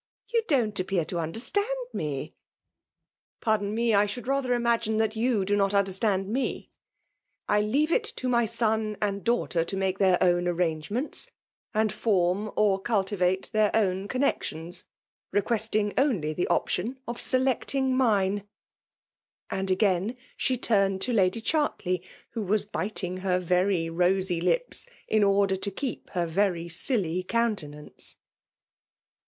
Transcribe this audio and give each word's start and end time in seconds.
You 0.33 0.41
dont 0.47 0.79
appear 0.79 1.05
to 1.05 1.19
understand 1.19 1.67
I 1.95 2.33
...</' 1.95 2.33
Pardon 3.39 3.75
me, 3.75 3.93
I 3.93 4.07
should 4.07 4.25
;rather 4.25 4.55
imagine 4.55 4.97
th^t 4.97 5.13
xfi^u^do^not 5.45 5.77
understand 5.77 6.27
me. 6.27 6.71
I 7.47 7.61
leave 7.61 7.91
it 7.91 8.05
to 8.15 8.27
my 8.27 8.47
62 8.47 8.65
FEMALB 8.65 8.73
OOMIKAllON. 8.73 8.95
aon 8.95 8.97
and 8.99 9.23
daugliter 9.23 9.67
to 9.67 9.77
make 9.77 9.99
their 9.99 10.17
own 10.19 10.45
aigaage* 10.45 10.89
ments, 10.89 11.29
and 11.75 11.93
form 11.93 12.49
or 12.55 12.81
cultivate 12.81 13.51
their 13.53 13.69
own 13.75 14.07
cov 14.07 14.21
nexioas;, 14.23 14.85
requesting 15.31 15.93
only 15.99 16.33
the 16.33 16.47
option 16.47 16.97
cit 17.07 17.17
seleet* 17.17 17.75
ing 17.75 17.95
mine.*' 17.95 18.47
And 19.51 19.69
again 19.69 20.17
dm 20.39 20.59
turned 20.63 21.01
to 21.01 21.13
LaAf 21.13 21.43
Ghartley, 21.43 22.01
who 22.31 22.41
was 22.41 22.65
bidag 22.65 23.19
her 23.19 23.37
very 23.37 23.87
rosy 23.87 24.41
lipsi 24.41 24.87
in 25.07 25.23
order 25.23 25.55
to 25.57 25.69
keep 25.69 26.09
her 26.15 26.25
very 26.25 26.67
silly 26.67 27.23
oooatenance. 27.23 28.15